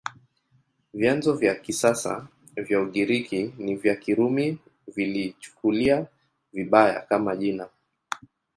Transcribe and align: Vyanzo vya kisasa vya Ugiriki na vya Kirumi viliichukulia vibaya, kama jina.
Vyanzo 0.93 1.33
vya 1.33 1.55
kisasa 1.55 2.27
vya 2.55 2.81
Ugiriki 2.81 3.53
na 3.57 3.75
vya 3.75 3.95
Kirumi 3.95 4.57
viliichukulia 4.95 6.07
vibaya, 6.53 7.01
kama 7.01 7.35
jina. 7.35 7.69